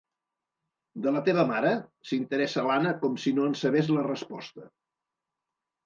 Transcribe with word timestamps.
De 1.03 1.13
la 1.17 1.21
teva 1.27 1.45
mare? 1.51 1.75
—s'interessa 2.09 2.65
l'Anna, 2.71 2.97
com 3.07 3.21
si 3.27 3.37
no 3.39 3.49
en 3.53 3.57
sabés 3.63 3.95
la 4.01 4.11
resposta. 4.13 4.71